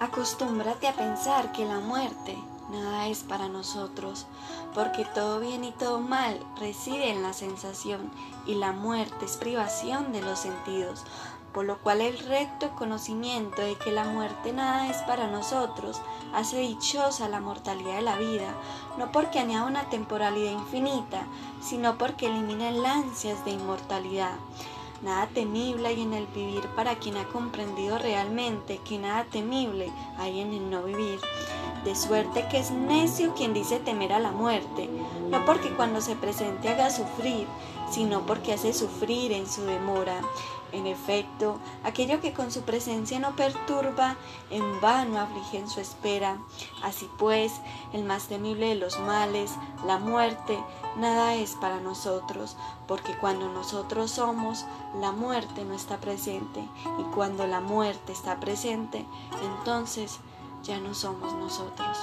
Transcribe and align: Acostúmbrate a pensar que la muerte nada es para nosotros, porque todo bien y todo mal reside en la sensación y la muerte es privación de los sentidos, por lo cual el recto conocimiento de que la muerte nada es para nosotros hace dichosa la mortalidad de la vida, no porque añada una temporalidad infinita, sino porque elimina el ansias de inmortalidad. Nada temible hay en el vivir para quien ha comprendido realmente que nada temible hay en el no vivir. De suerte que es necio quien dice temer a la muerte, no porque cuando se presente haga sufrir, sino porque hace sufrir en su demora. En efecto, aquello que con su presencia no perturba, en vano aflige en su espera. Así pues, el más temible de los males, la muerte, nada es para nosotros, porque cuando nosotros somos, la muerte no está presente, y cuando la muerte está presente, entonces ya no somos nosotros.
Acostúmbrate 0.00 0.88
a 0.88 0.94
pensar 0.94 1.52
que 1.52 1.66
la 1.66 1.78
muerte 1.78 2.34
nada 2.70 3.08
es 3.08 3.22
para 3.22 3.48
nosotros, 3.48 4.24
porque 4.74 5.04
todo 5.04 5.40
bien 5.40 5.62
y 5.62 5.72
todo 5.72 6.00
mal 6.00 6.40
reside 6.58 7.10
en 7.10 7.22
la 7.22 7.34
sensación 7.34 8.10
y 8.46 8.54
la 8.54 8.72
muerte 8.72 9.26
es 9.26 9.36
privación 9.36 10.10
de 10.12 10.22
los 10.22 10.38
sentidos, 10.38 11.04
por 11.52 11.66
lo 11.66 11.76
cual 11.80 12.00
el 12.00 12.18
recto 12.18 12.70
conocimiento 12.76 13.60
de 13.60 13.74
que 13.74 13.92
la 13.92 14.04
muerte 14.04 14.54
nada 14.54 14.88
es 14.88 14.96
para 15.02 15.26
nosotros 15.26 16.00
hace 16.32 16.60
dichosa 16.60 17.28
la 17.28 17.40
mortalidad 17.40 17.96
de 17.96 18.02
la 18.02 18.16
vida, 18.16 18.54
no 18.96 19.12
porque 19.12 19.38
añada 19.38 19.66
una 19.66 19.90
temporalidad 19.90 20.52
infinita, 20.52 21.26
sino 21.60 21.98
porque 21.98 22.24
elimina 22.24 22.70
el 22.70 22.86
ansias 22.86 23.44
de 23.44 23.50
inmortalidad. 23.50 24.32
Nada 25.02 25.28
temible 25.28 25.88
hay 25.88 26.02
en 26.02 26.12
el 26.12 26.26
vivir 26.26 26.66
para 26.76 26.96
quien 26.96 27.16
ha 27.16 27.24
comprendido 27.24 27.96
realmente 27.98 28.80
que 28.86 28.98
nada 28.98 29.24
temible 29.24 29.90
hay 30.18 30.40
en 30.40 30.52
el 30.52 30.68
no 30.68 30.82
vivir. 30.82 31.18
De 31.84 31.94
suerte 31.94 32.46
que 32.50 32.58
es 32.58 32.70
necio 32.70 33.34
quien 33.34 33.54
dice 33.54 33.80
temer 33.80 34.12
a 34.12 34.18
la 34.18 34.30
muerte, 34.30 34.90
no 35.30 35.42
porque 35.46 35.70
cuando 35.70 36.02
se 36.02 36.16
presente 36.16 36.68
haga 36.68 36.90
sufrir, 36.90 37.46
sino 37.90 38.26
porque 38.26 38.52
hace 38.52 38.72
sufrir 38.72 39.32
en 39.32 39.48
su 39.48 39.62
demora. 39.62 40.20
En 40.72 40.86
efecto, 40.86 41.58
aquello 41.82 42.20
que 42.20 42.32
con 42.32 42.52
su 42.52 42.62
presencia 42.62 43.18
no 43.18 43.34
perturba, 43.34 44.16
en 44.50 44.80
vano 44.80 45.18
aflige 45.18 45.58
en 45.58 45.68
su 45.68 45.80
espera. 45.80 46.38
Así 46.84 47.10
pues, 47.18 47.52
el 47.92 48.04
más 48.04 48.28
temible 48.28 48.68
de 48.68 48.74
los 48.76 49.00
males, 49.00 49.50
la 49.84 49.98
muerte, 49.98 50.56
nada 50.96 51.34
es 51.34 51.56
para 51.56 51.80
nosotros, 51.80 52.56
porque 52.86 53.16
cuando 53.18 53.48
nosotros 53.48 54.12
somos, 54.12 54.64
la 55.00 55.10
muerte 55.10 55.64
no 55.64 55.74
está 55.74 55.98
presente, 55.98 56.60
y 56.98 57.02
cuando 57.14 57.48
la 57.48 57.60
muerte 57.60 58.12
está 58.12 58.38
presente, 58.38 59.04
entonces 59.42 60.20
ya 60.62 60.78
no 60.78 60.94
somos 60.94 61.32
nosotros. 61.34 61.98